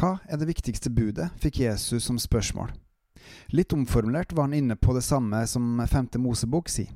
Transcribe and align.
Hva 0.00 0.14
er 0.32 0.38
det 0.40 0.46
viktigste 0.48 0.88
budet, 0.88 1.26
fikk 1.42 1.58
Jesus 1.60 2.06
som 2.08 2.16
spørsmål. 2.16 2.70
Litt 3.52 3.74
omformulert 3.76 4.30
var 4.32 4.46
han 4.46 4.56
inne 4.56 4.76
på 4.80 4.94
det 4.96 5.02
samme 5.04 5.42
som 5.44 5.76
femte 5.92 6.16
Mosebok 6.16 6.70
sier. 6.72 6.88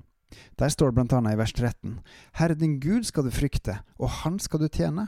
Der 0.56 0.72
står 0.72 0.88
det 0.88 0.96
blant 0.96 1.12
annet 1.12 1.36
i 1.36 1.38
vers 1.38 1.52
13.: 1.52 1.98
Herre 2.40 2.56
din 2.56 2.78
Gud 2.80 3.04
skal 3.04 3.28
du 3.28 3.30
frykte, 3.30 3.76
og 4.00 4.08
Han 4.24 4.40
skal 4.40 4.64
du 4.64 4.68
tjene. 4.72 5.04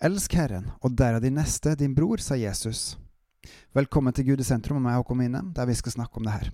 Elsk 0.00 0.32
Herren, 0.32 0.70
og 0.80 0.96
derav 0.96 1.20
din 1.20 1.36
neste, 1.36 1.76
din 1.76 1.94
bror, 1.94 2.16
sa 2.16 2.34
Jesus. 2.34 2.96
Velkommen 3.76 4.16
til 4.16 4.32
Gud 4.32 4.40
i 4.40 4.48
sentrum 4.48 4.80
med 4.80 4.88
meg, 4.88 5.02
Håkon 5.02 5.20
Mine, 5.20 5.44
der 5.52 5.68
vi 5.68 5.76
skal 5.76 5.92
snakke 5.92 6.16
om 6.16 6.24
det 6.24 6.32
her. 6.32 6.50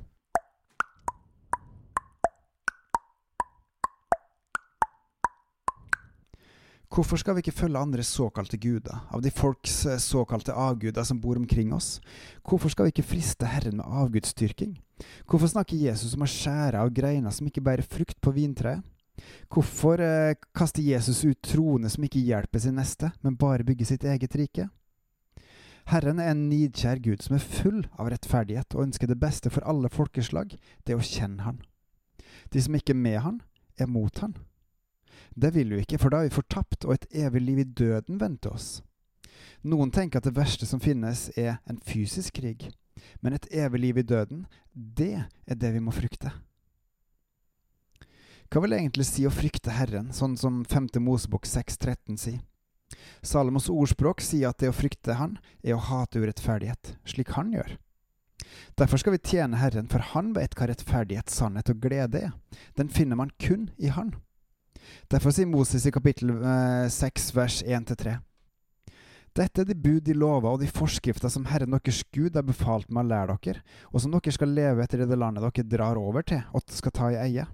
Hvorfor 6.93 7.19
skal 7.19 7.35
vi 7.35 7.43
ikke 7.43 7.57
følge 7.57 7.81
andre 7.81 8.05
såkalte 8.07 8.59
guder, 8.63 9.01
av 9.11 9.23
de 9.23 9.31
folks 9.35 9.81
eh, 9.91 9.99
såkalte 9.99 10.55
avguder 10.55 11.05
som 11.05 11.19
bor 11.21 11.37
omkring 11.37 11.73
oss? 11.75 12.01
Hvorfor 12.47 12.71
skal 12.71 12.87
vi 12.87 12.95
ikke 12.95 13.09
friste 13.11 13.49
Herren 13.51 13.81
med 13.81 13.89
avgudsdyrking? 14.05 14.77
Hvorfor 15.27 15.51
snakker 15.51 15.77
Jesus 15.77 16.15
om 16.15 16.23
å 16.25 16.31
skjære 16.31 16.81
av 16.81 16.93
greiner 16.95 17.35
som 17.35 17.49
ikke 17.51 17.65
bærer 17.65 17.83
frukt 17.83 18.21
på 18.23 18.33
vintreet? 18.37 18.87
Hvorfor 19.51 20.01
eh, 20.05 20.39
kaster 20.55 20.85
Jesus 20.85 21.25
ut 21.25 21.43
troende 21.43 21.91
som 21.91 22.07
ikke 22.07 22.23
hjelper 22.23 22.63
sin 22.63 22.79
neste, 22.79 23.11
men 23.23 23.39
bare 23.41 23.67
bygger 23.67 23.91
sitt 23.91 24.07
eget 24.07 24.37
rike? 24.39 24.69
Herren 25.91 26.19
er 26.23 26.33
en 26.33 26.49
nidkjær 26.51 27.03
Gud 27.03 27.23
som 27.23 27.37
er 27.37 27.43
full 27.43 27.85
av 27.95 28.11
rettferdighet 28.11 28.75
og 28.75 28.89
ønsker 28.89 29.11
det 29.11 29.21
beste 29.23 29.51
for 29.55 29.67
alle 29.67 29.91
folkeslag, 29.91 30.55
det 30.87 30.97
å 30.99 31.03
kjenne 31.03 31.47
Han. 31.47 31.63
De 32.51 32.63
som 32.63 32.75
ikke 32.79 32.95
er 32.95 33.03
med 33.03 33.21
Han, 33.23 33.41
er 33.79 33.91
mot 33.91 34.23
Han. 34.23 34.35
Det 35.37 35.53
vil 35.53 35.75
vi 35.75 35.83
ikke, 35.85 35.99
for 36.01 36.13
da 36.13 36.23
er 36.23 36.31
vi 36.31 36.39
fortapt, 36.39 36.87
og 36.89 36.97
et 36.97 37.07
evig 37.13 37.43
liv 37.45 37.61
i 37.61 37.69
døden 37.69 38.21
venter 38.21 38.57
oss. 38.57 38.81
Noen 39.67 39.93
tenker 39.93 40.21
at 40.21 40.29
det 40.29 40.37
verste 40.37 40.67
som 40.69 40.81
finnes, 40.81 41.29
er 41.37 41.59
en 41.69 41.81
fysisk 41.85 42.39
krig, 42.41 42.71
men 43.21 43.37
et 43.37 43.49
evig 43.53 43.83
liv 43.83 44.01
i 44.01 44.07
døden, 44.07 44.47
det 44.73 45.27
er 45.27 45.61
det 45.61 45.75
vi 45.77 45.83
må 45.85 45.93
frykte. 45.93 46.33
Hva 48.49 48.63
vil 48.63 48.73
det 48.73 48.79
egentlig 48.81 49.09
si 49.09 49.27
å 49.27 49.35
frykte 49.35 49.75
Herren, 49.75 50.13
sånn 50.15 50.37
som 50.39 50.63
5. 50.65 50.93
Mosebok 51.03 51.49
6,13 51.51 52.21
sier? 52.21 52.45
Salomos 53.27 53.67
ordspråk 53.69 54.23
sier 54.23 54.53
at 54.53 54.61
det 54.63 54.71
å 54.71 54.77
frykte 54.77 55.17
Han 55.19 55.35
er 55.65 55.75
å 55.75 55.83
hate 55.83 56.23
urettferdighet, 56.23 56.95
slik 57.05 57.35
Han 57.35 57.51
gjør. 57.57 57.75
Derfor 58.79 59.03
skal 59.03 59.17
vi 59.17 59.25
tjene 59.33 59.59
Herren, 59.59 59.91
for 59.91 60.05
Han 60.15 60.31
vet 60.37 60.55
hva 60.55 60.71
rettferdighet, 60.71 61.33
sannhet 61.33 61.73
og 61.75 61.83
glede 61.83 62.29
er. 62.29 62.37
Den 62.79 62.89
finner 62.89 63.19
man 63.19 63.35
kun 63.43 63.69
i 63.77 63.91
Han. 63.91 64.15
Derfor 65.13 65.35
sier 65.35 65.49
Moses 65.51 65.87
i 65.87 65.95
kapittel 65.95 66.33
eh, 66.37 66.87
6 66.93 67.29
vers 67.37 67.61
1-3. 67.63 68.17
Dette 69.37 69.61
er 69.61 69.69
de 69.69 69.75
bud, 69.77 70.01
de 70.01 70.15
lover 70.17 70.55
og 70.55 70.63
de 70.63 70.69
forskrifter 70.73 71.29
som 71.33 71.45
Herren 71.51 71.75
deres 71.75 72.01
Gud 72.15 72.39
har 72.39 72.47
befalt 72.47 72.89
meg 72.89 73.05
å 73.05 73.11
lære 73.11 73.37
dere, 73.45 73.63
og 73.93 74.01
som 74.01 74.15
dere 74.15 74.33
skal 74.33 74.55
leve 74.57 74.85
etter 74.85 75.05
i 75.05 75.09
det 75.11 75.19
landet 75.21 75.45
dere 75.45 75.69
drar 75.69 76.01
over 76.01 76.25
til 76.25 76.41
og 76.57 76.65
skal 76.73 76.95
ta 76.97 77.11
i 77.13 77.21
eie. 77.21 77.45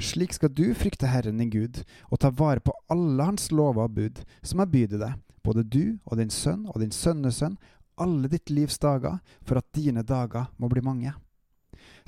Slik 0.00 0.32
skal 0.36 0.52
du 0.52 0.70
frykte 0.76 1.10
Herren 1.10 1.40
din 1.40 1.52
Gud, 1.52 1.82
og 2.08 2.20
ta 2.22 2.30
vare 2.32 2.64
på 2.64 2.72
alle 2.92 3.28
hans 3.28 3.50
lover 3.52 3.88
og 3.90 3.96
bud, 3.98 4.22
som 4.40 4.62
jeg 4.62 4.72
byr 4.72 4.96
deg, 4.96 5.20
både 5.44 5.66
du 5.68 5.98
og 6.04 6.16
din 6.20 6.32
sønn 6.32 6.64
og 6.72 6.80
din 6.80 6.94
sønnesønn, 6.94 7.58
alle 8.00 8.28
ditt 8.32 8.52
livs 8.52 8.78
dager, 8.80 9.20
for 9.44 9.60
at 9.60 9.68
dine 9.76 10.04
dager 10.04 10.48
må 10.56 10.68
bli 10.72 10.84
mange. 10.84 11.12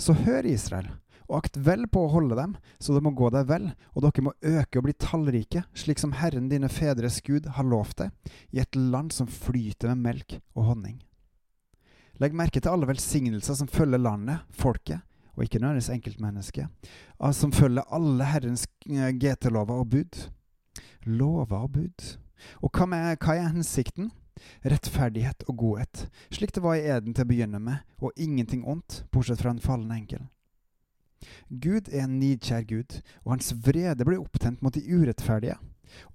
Så 0.00 0.14
hør, 0.14 0.46
Israel, 0.46 0.90
og 1.28 1.42
akt 1.42 1.58
vel 1.60 1.84
på 1.92 2.06
å 2.06 2.12
holde 2.12 2.36
dem, 2.38 2.54
så 2.80 2.94
det 2.96 3.02
må 3.04 3.12
gå 3.16 3.28
deg 3.34 3.48
vel, 3.50 3.66
og 3.92 4.04
dere 4.04 4.24
må 4.24 4.32
øke 4.40 4.80
og 4.80 4.86
bli 4.86 4.94
tallrike, 4.96 5.64
slik 5.76 6.00
som 6.00 6.14
Herren 6.16 6.48
dine 6.48 6.70
fedres 6.72 7.20
Gud 7.24 7.50
har 7.58 7.68
lovt 7.68 8.00
deg, 8.00 8.32
i 8.56 8.62
et 8.62 8.78
land 8.78 9.12
som 9.14 9.28
flyter 9.28 9.92
med 9.92 10.06
melk 10.06 10.38
og 10.56 10.70
honning. 10.70 10.96
Legg 12.18 12.34
merke 12.34 12.62
til 12.62 12.72
alle 12.72 12.88
velsignelser 12.88 13.60
som 13.60 13.68
følger 13.70 14.00
landet, 14.02 14.40
folket, 14.50 15.04
og 15.36 15.44
ikke 15.44 15.60
nødvendigvis 15.62 15.92
enkeltmennesket, 15.94 16.88
som 17.36 17.52
følger 17.54 17.86
alle 17.94 18.26
Herrens 18.26 18.64
eh, 18.90 19.12
GT-lover 19.14 19.84
og 19.84 19.92
bud. 19.92 20.24
Lover 21.06 21.60
og 21.60 21.76
bud. 21.76 22.08
Og 22.64 22.72
hva, 22.72 22.88
med, 22.90 23.20
hva 23.22 23.36
er 23.36 23.52
hensikten? 23.52 24.10
Rettferdighet 24.66 25.44
og 25.50 25.56
godhet, 25.58 26.04
slik 26.30 26.52
det 26.54 26.62
var 26.62 26.78
i 26.78 26.84
eden 26.86 27.14
til 27.14 27.26
å 27.26 27.30
begynne 27.30 27.58
med, 27.62 27.86
og 27.98 28.14
ingenting 28.14 28.62
ondt, 28.70 29.02
bortsett 29.10 29.42
fra 29.42 29.50
en 29.50 29.62
fallen 29.62 29.90
enkel. 29.94 30.26
Gud 31.48 31.88
er 31.90 32.04
en 32.04 32.18
nidkjær 32.20 32.66
Gud, 32.68 33.00
og 33.24 33.34
hans 33.34 33.50
vrede 33.64 34.06
blir 34.06 34.20
opptent 34.20 34.62
mot 34.62 34.74
de 34.74 34.84
urettferdige, 34.86 35.58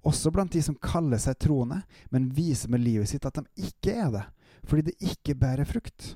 også 0.06 0.30
blant 0.34 0.54
de 0.54 0.62
som 0.62 0.78
kaller 0.80 1.20
seg 1.20 1.38
troende, 1.42 1.82
men 2.14 2.30
viser 2.34 2.70
med 2.72 2.84
livet 2.84 3.10
sitt 3.10 3.26
at 3.26 3.40
de 3.40 3.68
ikke 3.68 3.96
er 4.06 4.12
det, 4.14 4.24
fordi 4.64 4.90
det 4.90 5.12
ikke 5.12 5.36
bærer 5.38 5.68
frukt. 5.68 6.14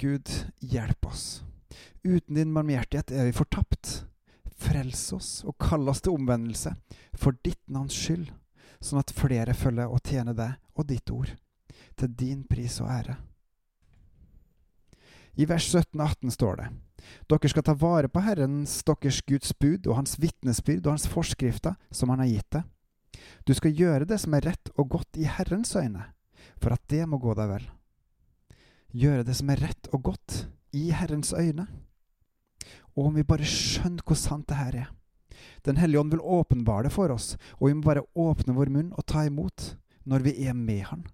Gud, 0.00 0.28
hjelp 0.60 1.06
oss. 1.08 1.42
Uten 2.04 2.36
din 2.36 2.52
barmhjertighet 2.54 3.12
er 3.12 3.28
vi 3.28 3.36
fortapt. 3.36 4.02
Frels 4.56 5.08
oss 5.12 5.30
og 5.44 5.56
kall 5.60 5.88
oss 5.88 6.02
til 6.04 6.16
omvendelse, 6.16 6.72
for 7.16 7.36
ditt 7.44 7.60
navns 7.68 7.96
skyld, 7.96 8.28
sånn 8.80 9.02
at 9.02 9.12
flere 9.16 9.56
følger 9.56 9.92
og 9.92 10.02
tjener 10.04 10.36
deg 10.36 10.56
og 10.76 10.88
ditt 10.88 11.12
ord, 11.12 11.32
til 11.96 12.12
din 12.12 12.44
pris 12.48 12.80
og 12.84 12.92
ære. 12.92 13.16
I 15.36 15.46
vers 15.48 15.68
17-18 15.74 16.32
står 16.32 16.56
det:" 16.56 16.68
Dere 17.30 17.48
skal 17.50 17.62
ta 17.62 17.74
vare 17.74 18.08
på 18.08 18.22
Herrens 18.24 18.80
deres 18.86 19.20
Guds 19.22 19.52
bud 19.52 19.86
og 19.86 19.98
hans 20.00 20.16
vitnesbyrd 20.18 20.86
og 20.86 20.96
hans 20.96 21.06
forskrifter 21.06 21.76
som 21.92 22.10
han 22.10 22.22
har 22.24 22.32
gitt 22.32 22.50
deg. 22.56 22.64
Du 23.46 23.54
skal 23.54 23.76
gjøre 23.76 24.08
det 24.08 24.18
som 24.22 24.34
er 24.34 24.46
rett 24.48 24.70
og 24.76 24.90
godt 24.96 25.18
i 25.20 25.28
Herrens 25.28 25.74
øyne, 25.76 26.04
for 26.58 26.74
at 26.74 26.82
det 26.90 27.06
må 27.08 27.20
gå 27.22 27.34
deg 27.38 27.50
vel. 27.52 27.66
Gjøre 28.96 29.26
det 29.28 29.36
som 29.36 29.50
er 29.52 29.62
rett 29.62 29.90
og 29.92 30.02
godt 30.10 30.46
i 30.76 30.90
Herrens 30.90 31.32
øyne. 31.36 31.66
Og 32.96 33.10
om 33.10 33.16
vi 33.16 33.26
bare 33.26 33.46
skjønner 33.46 34.04
hvor 34.06 34.18
sant 34.18 34.48
det 34.48 34.58
her 34.58 34.78
er. 34.86 34.92
Den 35.66 35.76
hellige 35.76 36.00
ånd 36.00 36.14
vil 36.14 36.22
åpenbare 36.22 36.88
det 36.88 36.94
for 36.94 37.12
oss, 37.12 37.34
og 37.60 37.68
vi 37.68 37.76
må 37.76 37.84
bare 37.84 38.06
åpne 38.16 38.54
vår 38.56 38.72
munn 38.72 38.94
og 38.96 39.04
ta 39.06 39.26
imot 39.26 39.74
når 40.06 40.24
vi 40.24 40.32
er 40.46 40.54
med 40.56 40.86
Han. 40.90 41.04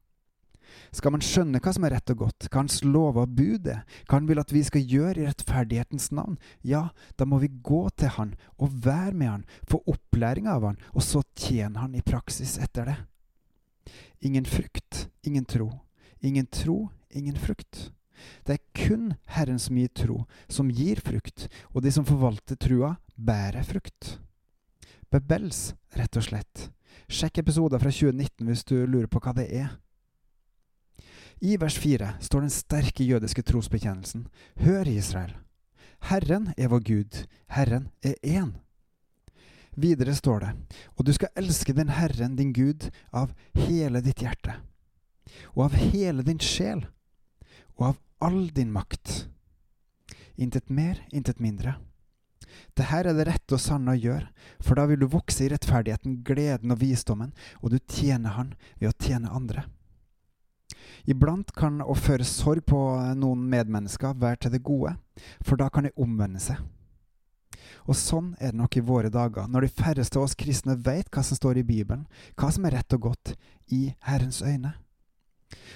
Skal 0.92 1.14
man 1.14 1.24
skjønne 1.24 1.60
hva 1.62 1.72
som 1.74 1.86
er 1.86 1.96
rett 1.96 2.14
og 2.14 2.24
godt, 2.24 2.48
hva 2.48 2.62
Hans 2.62 2.80
lover 2.84 3.26
og 3.26 3.36
bud 3.36 3.70
er, 3.70 3.84
hva 4.08 4.18
Han 4.18 4.28
vil 4.30 4.42
at 4.42 4.52
vi 4.54 4.64
skal 4.66 4.84
gjøre 4.86 5.22
i 5.22 5.28
rettferdighetens 5.28 6.10
navn, 6.16 6.38
ja, 6.62 6.88
da 7.18 7.28
må 7.28 7.40
vi 7.42 7.52
gå 7.62 7.84
til 7.96 8.14
Han 8.18 8.34
og 8.58 8.76
være 8.84 9.14
med 9.14 9.30
Han, 9.30 9.46
få 9.68 9.82
opplæring 9.86 10.50
av 10.50 10.66
Han, 10.68 10.80
og 10.94 11.06
så 11.06 11.24
tjene 11.36 11.82
Han 11.82 11.96
i 11.96 12.04
praksis 12.04 12.58
etter 12.62 12.92
det. 12.92 12.98
Ingen 14.22 14.46
frukt, 14.46 15.08
ingen 15.26 15.44
tro. 15.44 15.70
Ingen 16.22 16.46
tro, 16.46 16.90
ingen 17.10 17.36
frukt. 17.36 17.90
Det 18.46 18.54
er 18.54 18.66
kun 18.78 19.14
Herren 19.26 19.58
som 19.58 19.74
gir 19.76 19.90
tro, 19.90 20.20
som 20.46 20.70
gir 20.70 21.00
frukt, 21.02 21.48
og 21.74 21.82
de 21.82 21.90
som 21.90 22.06
forvalter 22.06 22.54
trua, 22.54 22.94
bærer 23.16 23.66
frukt. 23.66 24.20
Bebels, 25.10 25.72
rett 25.98 26.16
og 26.16 26.28
slett. 26.28 26.68
Sjekk 27.10 27.42
episoder 27.42 27.82
fra 27.82 27.90
2019 27.90 28.46
hvis 28.46 28.62
du 28.68 28.76
lurer 28.86 29.10
på 29.10 29.20
hva 29.24 29.34
det 29.36 29.48
er. 29.50 29.74
I 31.42 31.56
vers 31.56 31.74
4 31.78 32.12
står 32.20 32.44
den 32.44 32.52
sterke 32.54 33.04
jødiske 33.04 33.42
trosbekjennelsen. 33.42 34.28
Hør, 34.62 34.86
Israel. 34.86 35.32
Herren 36.06 36.52
er 36.54 36.70
vår 36.70 36.84
Gud. 36.86 37.16
Herren 37.50 37.88
er 38.02 38.14
én. 38.22 38.52
Videre 39.74 40.14
står 40.14 40.44
det, 40.44 40.52
og 40.94 41.08
du 41.08 41.10
skal 41.16 41.34
elske 41.34 41.74
den 41.74 41.90
Herren, 41.90 42.36
din 42.36 42.52
Gud, 42.54 42.86
av 43.10 43.32
hele 43.56 44.04
ditt 44.04 44.22
hjerte, 44.22 44.54
og 45.56 45.64
av 45.66 45.76
hele 45.80 46.22
din 46.22 46.38
sjel, 46.38 46.84
og 47.74 47.86
av 47.88 48.00
all 48.22 48.46
din 48.54 48.70
makt. 48.70 49.26
Intet 50.36 50.70
mer, 50.70 51.02
intet 51.10 51.42
mindre. 51.42 51.74
Det 52.76 52.92
her 52.92 53.08
er 53.08 53.18
det 53.18 53.26
rette 53.32 53.58
og 53.58 53.64
sanne 53.64 53.96
å 53.96 53.98
gjøre, 53.98 54.28
for 54.62 54.78
da 54.78 54.86
vil 54.86 55.02
du 55.02 55.10
vokse 55.10 55.42
i 55.42 55.50
rettferdigheten, 55.50 56.20
gleden 56.22 56.70
og 56.70 56.84
visdommen, 56.84 57.34
og 57.64 57.72
du 57.72 57.80
tjener 57.82 58.38
Han 58.38 58.54
ved 58.78 58.92
å 58.92 58.98
tjene 59.00 59.32
andre. 59.32 59.66
Iblant 61.08 61.50
kan 61.56 61.80
å 61.82 61.94
føre 61.98 62.26
sorg 62.26 62.64
på 62.68 62.78
noen 63.18 63.42
medmennesker 63.50 64.14
være 64.18 64.44
til 64.44 64.54
det 64.54 64.62
gode, 64.62 64.94
for 65.42 65.58
da 65.58 65.68
kan 65.72 65.88
de 65.88 65.94
omvende 65.96 66.42
seg. 66.42 66.60
Og 67.90 67.96
sånn 67.98 68.32
er 68.38 68.52
det 68.52 68.60
nok 68.60 68.76
i 68.78 68.84
våre 68.86 69.10
dager, 69.10 69.48
når 69.50 69.66
de 69.66 69.74
færreste 69.82 70.18
av 70.20 70.28
oss 70.28 70.38
kristne 70.38 70.76
vet 70.78 71.10
hva 71.10 71.24
som 71.26 71.38
står 71.38 71.58
i 71.58 71.66
Bibelen, 71.66 72.06
hva 72.38 72.52
som 72.54 72.66
er 72.68 72.76
rett 72.78 72.94
og 72.94 73.08
godt 73.08 73.34
i 73.74 73.88
Herrens 74.06 74.42
øyne. 74.46 74.76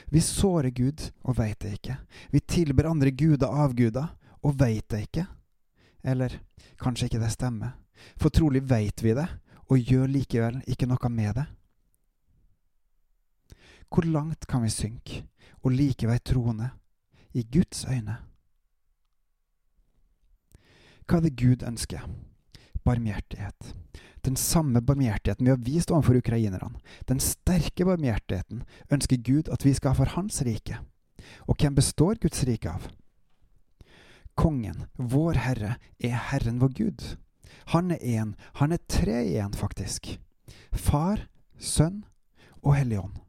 Vi 0.08 0.22
sårer 0.22 0.70
Gud 0.70 1.02
og 1.26 1.36
veit 1.40 1.58
det 1.60 1.74
ikke. 1.76 1.98
Vi 2.30 2.40
tilber 2.40 2.88
andre 2.90 3.10
guder 3.10 3.50
avguder 3.50 4.14
og 4.46 4.54
veit 4.60 4.86
det 4.92 5.02
ikke. 5.08 5.26
Eller 6.06 6.38
kanskje 6.78 7.10
ikke 7.10 7.24
det 7.24 7.32
stemmer, 7.34 7.74
for 8.14 8.30
trolig 8.30 8.62
veit 8.70 9.02
vi 9.02 9.16
det, 9.16 9.26
og 9.66 9.82
gjør 9.82 10.06
likevel 10.12 10.60
ikke 10.70 10.86
noe 10.86 11.10
med 11.10 11.34
det. 11.40 11.46
Hvor 13.88 14.04
langt 14.04 14.46
kan 14.46 14.62
vi 14.62 14.70
synke 14.70 15.24
og 15.62 15.72
likevel 15.72 16.20
troende 16.20 16.70
i 17.32 17.42
Guds 17.42 17.84
øyne? 17.84 18.16
Hva 21.06 21.18
er 21.18 21.28
det 21.28 21.36
Gud 21.38 21.62
ønsker? 21.62 22.02
barmhjertighet. 22.86 23.74
Den 24.20 24.36
samme 24.36 24.80
barmhjertigheten 24.82 25.46
vi 25.46 25.50
har 25.50 25.62
vist 25.66 25.90
overfor 25.90 26.18
ukrainerne, 26.20 26.70
den 27.10 27.20
sterke 27.22 27.86
barmhjertigheten, 27.86 28.62
ønsker 28.90 29.22
Gud 29.26 29.50
at 29.52 29.66
vi 29.66 29.74
skal 29.74 29.94
ha 29.94 29.98
for 29.98 30.14
Hans 30.14 30.40
rike. 30.46 30.78
Og 31.50 31.58
hvem 31.58 31.74
består 31.74 32.18
Guds 32.22 32.44
rike 32.46 32.70
av? 32.70 32.88
Kongen, 34.36 34.86
vår 34.94 35.40
Herre, 35.46 35.76
er 35.98 36.18
Herren 36.30 36.60
vår 36.62 36.74
Gud. 36.78 37.06
Han 37.72 37.90
er 37.90 38.02
én, 38.02 38.34
han 38.60 38.74
er 38.74 38.82
tre 38.88 39.22
i 39.24 39.38
én, 39.40 39.54
faktisk. 39.56 40.18
Far, 40.72 41.26
Sønn 41.58 42.04
og 42.62 42.76
Hellig 42.76 43.00
Ånd. 43.00 43.25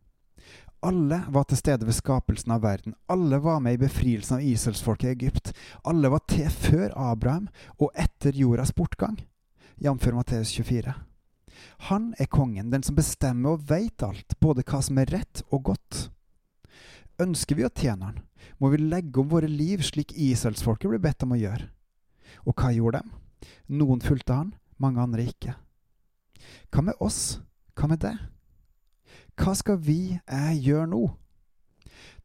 Alle 0.86 1.24
var 1.34 1.48
til 1.50 1.58
stede 1.58 1.88
ved 1.88 1.96
skapelsen 1.98 2.54
av 2.54 2.62
verden. 2.62 2.94
Alle 3.10 3.40
var 3.42 3.60
med 3.60 3.78
i 3.78 3.82
befrielsen 3.82 4.38
av 4.38 4.46
Israelsfolket 4.46 5.10
i 5.10 5.14
Egypt. 5.16 5.54
Alle 5.84 6.12
var 6.14 6.22
til 6.30 6.50
før 6.54 6.94
Abraham 6.94 7.48
og 7.80 7.90
etter 7.98 8.38
jordas 8.38 8.76
bortgang, 8.78 9.18
jf. 9.82 10.06
Matteus 10.14 10.54
24. 10.54 10.94
Han 11.90 12.12
er 12.20 12.30
kongen, 12.30 12.70
den 12.70 12.86
som 12.86 12.98
bestemmer 12.98 13.58
og 13.58 13.66
veit 13.70 14.06
alt, 14.06 14.38
både 14.40 14.66
hva 14.68 14.84
som 14.86 15.02
er 15.02 15.10
rett 15.18 15.42
og 15.50 15.66
godt. 15.72 16.04
Ønsker 17.22 17.58
vi 17.58 17.66
å 17.66 17.74
tjene 17.74 18.12
han, 18.12 18.22
må 18.62 18.70
vi 18.70 18.78
legge 18.78 19.18
om 19.22 19.34
våre 19.34 19.50
liv 19.50 19.82
slik 19.82 20.14
Israelsfolket 20.14 20.92
ble 20.94 21.02
bedt 21.02 21.26
om 21.26 21.34
å 21.34 21.42
gjøre. 21.42 21.72
Og 22.46 22.54
hva 22.54 22.70
gjorde 22.76 23.02
dem? 23.02 23.14
Noen 23.82 24.02
fulgte 24.06 24.38
han, 24.38 24.54
mange 24.78 25.02
andre 25.02 25.26
ikke. 25.26 25.58
Hva 26.70 26.86
med 26.86 27.02
oss? 27.02 27.40
Hva 27.74 27.90
med 27.90 28.06
deg? 28.06 28.22
Hva 29.38 29.54
skal 29.54 29.78
vi, 29.78 30.18
jeg, 30.18 30.62
gjøre 30.66 30.90
nå? 30.90 31.04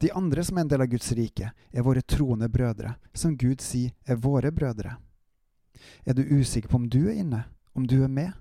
De 0.00 0.09
andre 0.17 0.43
som 0.44 0.56
er 0.56 0.64
en 0.64 0.70
del 0.73 0.82
av 0.82 0.91
Guds 0.91 1.11
rike, 1.14 1.50
er 1.53 1.85
våre 1.85 2.03
troende 2.03 2.49
brødre, 2.50 2.94
som 3.14 3.37
Gud 3.37 3.61
sier 3.62 3.93
er 4.09 4.20
våre 4.20 4.50
brødre. 4.50 4.97
Er 6.09 6.17
du 6.17 6.23
usikker 6.25 6.73
på 6.73 6.81
om 6.81 6.88
du 6.88 7.05
er 7.05 7.20
inne, 7.20 7.44
om 7.76 7.87
du 7.87 8.00
er 8.03 8.11
med? 8.11 8.32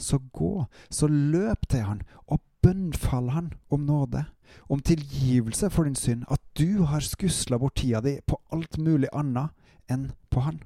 Så 0.00 0.18
gå, 0.32 0.64
så 0.90 1.06
løp 1.10 1.68
til 1.68 1.84
han, 1.84 2.00
og 2.26 2.40
bønnfall 2.64 3.28
han 3.34 3.52
om 3.68 3.84
nåde, 3.84 4.24
om 4.72 4.80
tilgivelse 4.80 5.68
for 5.70 5.84
din 5.84 5.98
synd, 5.98 6.24
at 6.32 6.40
du 6.56 6.86
har 6.88 7.04
skusla 7.04 7.60
bort 7.60 7.76
tida 7.76 8.00
di 8.00 8.16
på 8.26 8.40
alt 8.54 8.80
mulig 8.80 9.12
annet 9.12 9.52
enn 9.90 10.10
på 10.32 10.46
han. 10.48 10.62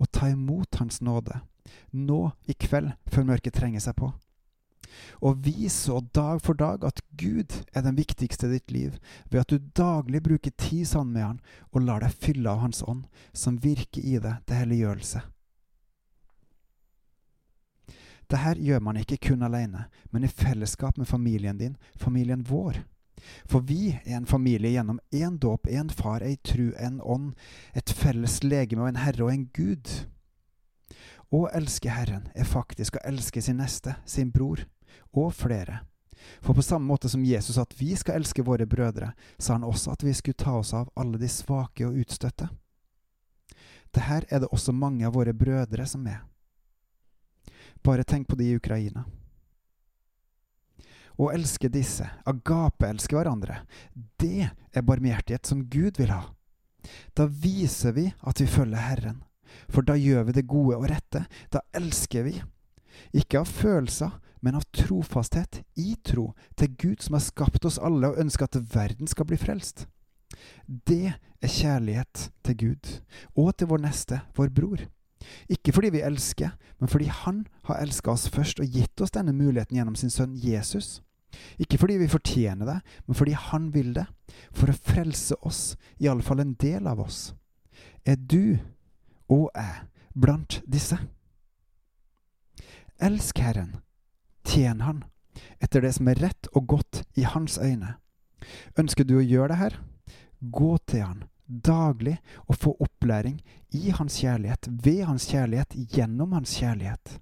Og 0.00 0.08
ta 0.10 0.32
imot 0.32 0.80
hans 0.80 1.02
nåde, 1.04 1.44
nå 1.92 2.30
i 2.48 2.56
kveld, 2.56 2.94
før 3.12 3.34
mørket 3.34 3.60
trenger 3.60 3.84
seg 3.84 4.00
på 4.00 4.14
og 5.20 5.44
vis 5.46 5.76
så 5.86 6.00
dag 6.14 6.42
for 6.44 6.58
dag 6.58 6.84
at 6.84 7.02
Gud 7.20 7.52
er 7.72 7.84
den 7.86 7.98
viktigste 7.98 8.48
i 8.48 8.56
ditt 8.56 8.74
liv, 8.74 8.96
ved 9.30 9.44
at 9.44 9.52
du 9.52 9.58
daglig 9.76 10.22
bruker 10.22 10.54
tid 10.58 10.84
sammen 10.90 11.12
med 11.14 11.22
Han 11.24 11.40
og 11.72 11.86
lar 11.86 12.04
deg 12.04 12.16
fylle 12.20 12.50
av 12.50 12.64
Hans 12.64 12.82
ånd, 12.86 13.06
som 13.32 13.60
virker 13.62 14.02
i 14.02 14.18
deg 14.18 14.42
til 14.46 14.60
helliggjørelse. 14.62 15.24
Dette 18.24 18.56
gjør 18.64 18.80
man 18.80 18.96
ikke 18.98 19.20
kun 19.28 19.44
alene, 19.44 19.86
men 20.10 20.24
i 20.24 20.32
fellesskap 20.32 20.96
med 20.98 21.06
familien 21.06 21.58
din, 21.60 21.76
familien 22.00 22.44
vår. 22.48 22.80
For 23.48 23.64
vi 23.64 23.94
er 24.04 24.16
en 24.16 24.26
familie 24.26 24.74
gjennom 24.74 25.00
én 25.14 25.38
dåp, 25.38 25.68
én 25.68 25.90
far, 25.92 26.24
ei 26.24 26.36
tru, 26.36 26.72
en 26.78 27.00
ånd, 27.00 27.32
et 27.74 27.90
felles 27.90 28.42
legeme 28.42 28.84
og 28.84 28.90
en 28.90 29.02
herre 29.04 29.26
og 29.26 29.32
en 29.32 29.46
gud. 29.54 29.92
Å 31.34 31.46
elske 31.56 31.90
Herren 31.90 32.28
er 32.34 32.48
faktisk 32.48 32.98
å 32.98 33.04
elske 33.08 33.42
sin 33.42 33.58
neste, 33.62 33.96
sin 34.06 34.30
bror, 34.34 34.64
og 35.12 35.32
flere. 35.34 35.80
For 36.40 36.54
på 36.54 36.62
samme 36.62 36.86
måte 36.86 37.08
som 37.08 37.24
Jesus 37.24 37.58
at 37.58 37.74
vi 37.78 37.94
skal 37.96 38.20
elske 38.20 38.44
våre 38.44 38.66
brødre, 38.66 39.12
sa 39.38 39.56
han 39.56 39.66
også 39.66 39.92
at 39.92 40.04
vi 40.04 40.14
skulle 40.14 40.38
ta 40.40 40.56
oss 40.60 40.72
av 40.74 40.90
alle 40.96 41.18
de 41.20 41.28
svake 41.28 41.86
og 41.86 41.98
utstøtte. 42.04 42.48
Dette 43.94 44.22
er 44.30 44.40
det 44.42 44.50
også 44.50 44.72
mange 44.74 45.06
av 45.06 45.14
våre 45.14 45.34
brødre 45.36 45.86
som 45.86 46.06
er. 46.10 46.24
Bare 47.84 48.04
tenk 48.04 48.28
på 48.28 48.38
de 48.38 48.48
i 48.48 48.56
Ukraina. 48.56 49.04
Å 51.14 51.28
elske 51.30 51.68
disse, 51.70 52.06
agape-elske 52.26 53.14
hverandre, 53.14 53.60
det 54.18 54.48
er 54.50 54.86
barmhjertighet 54.86 55.46
som 55.46 55.62
Gud 55.70 56.00
vil 56.00 56.10
ha. 56.10 56.24
Da 57.14 57.28
viser 57.28 57.94
vi 57.94 58.08
at 58.26 58.40
vi 58.42 58.48
følger 58.50 58.82
Herren, 58.82 59.20
for 59.70 59.86
da 59.86 59.94
gjør 59.94 60.26
vi 60.28 60.36
det 60.40 60.48
gode 60.50 60.80
og 60.80 60.88
rette, 60.90 61.22
da 61.54 61.62
elsker 61.76 62.26
vi. 62.26 62.34
Ikke 63.14 63.44
av 63.44 63.50
følelser, 63.50 64.16
men 64.44 64.58
av 64.58 64.66
trofasthet 64.76 65.62
i 65.80 65.94
tro 66.04 66.32
til 66.60 66.74
Gud 66.76 67.04
som 67.04 67.16
har 67.16 67.24
skapt 67.24 67.64
oss 67.64 67.80
alle 67.80 68.12
og 68.12 68.20
ønsker 68.20 68.44
at 68.44 68.58
verden 68.74 69.08
skal 69.08 69.28
bli 69.30 69.38
frelst. 69.40 69.86
Det 70.68 71.14
er 71.14 71.48
kjærlighet 71.48 72.28
til 72.44 72.58
Gud 72.60 72.90
og 73.32 73.54
til 73.56 73.70
vår 73.70 73.80
neste, 73.86 74.20
vår 74.36 74.52
bror. 74.52 74.84
Ikke 75.48 75.72
fordi 75.72 75.94
vi 75.94 76.04
elsker, 76.04 76.52
men 76.80 76.88
fordi 76.88 77.04
Han 77.04 77.46
har 77.64 77.80
elska 77.80 78.10
oss 78.10 78.28
først 78.28 78.60
og 78.60 78.68
gitt 78.68 79.00
oss 79.00 79.14
denne 79.14 79.32
muligheten 79.32 79.76
gjennom 79.76 79.96
sin 79.96 80.12
sønn 80.12 80.36
Jesus. 80.36 81.00
Ikke 81.58 81.78
fordi 81.78 81.96
vi 81.98 82.08
fortjener 82.08 82.66
det, 82.66 82.80
men 83.06 83.16
fordi 83.16 83.32
Han 83.32 83.72
vil 83.74 83.94
det, 83.94 84.04
for 84.52 84.68
å 84.68 84.76
frelse 84.76 85.38
oss, 85.40 85.78
iallfall 85.98 86.44
en 86.44 86.54
del 86.60 86.86
av 86.86 87.00
oss. 87.00 87.32
Er 88.04 88.20
du 88.20 88.58
og 89.32 89.48
jeg 89.54 89.88
blant 90.12 90.60
disse? 90.68 90.98
Elsk 93.00 93.40
Herren 93.40 93.74
Tjen 94.44 94.80
Han, 94.84 95.04
etter 95.58 95.84
det 95.84 95.94
som 95.96 96.08
er 96.08 96.20
rett 96.20 96.50
og 96.54 96.66
godt 96.76 97.04
i 97.18 97.26
Hans 97.28 97.58
øyne. 97.58 97.96
Ønsker 98.78 99.06
du 99.08 99.16
å 99.18 99.24
gjøre 99.24 99.54
det 99.54 99.60
her? 99.62 99.78
Gå 100.40 100.76
til 100.86 101.06
Han 101.06 101.24
daglig 101.46 102.16
og 102.48 102.56
få 102.56 102.72
opplæring 102.80 103.40
i 103.70 103.90
Hans 103.90 104.18
kjærlighet, 104.20 104.68
ved 104.84 105.04
Hans 105.04 105.26
kjærlighet, 105.30 105.74
gjennom 105.92 106.32
Hans 106.32 106.56
kjærlighet. 106.58 107.18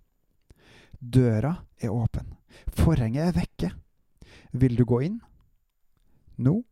Døra 1.01 1.57
er 1.81 1.91
åpen. 1.91 2.35
Forhenget 2.69 3.29
er 3.29 3.37
vekke. 3.37 3.73
Vil 4.53 4.77
du 4.77 4.85
gå 4.85 5.01
inn? 5.03 5.21
Nå 6.39 6.63